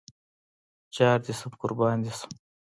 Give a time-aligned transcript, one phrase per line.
[0.95, 2.31] جار دې شم قربان دې شم